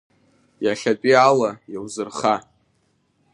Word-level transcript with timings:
Иахьатәи 0.65 1.13
ала 1.27 1.51
иузырха. 1.73 2.35